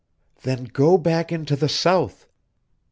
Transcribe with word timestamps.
"Then 0.41 0.63
go 0.63 0.97
back 0.97 1.31
into 1.31 1.55
the 1.55 1.69
South. 1.69 2.25